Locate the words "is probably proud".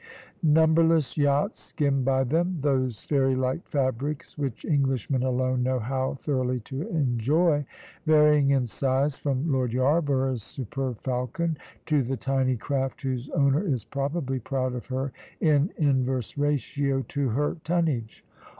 13.63-14.73